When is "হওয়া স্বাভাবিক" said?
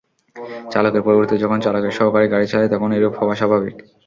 3.19-3.75